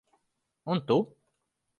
Un 0.75 0.81
tu? 0.87 0.97